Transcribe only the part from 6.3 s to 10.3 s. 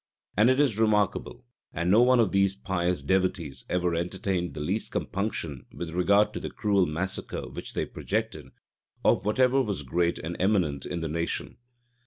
to the cruel massacre which they projected, of whatever was great